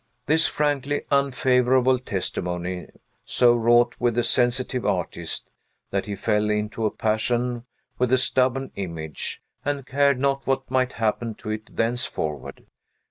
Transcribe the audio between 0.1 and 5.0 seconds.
This frankly unfavorable testimony so wrought with the sensitive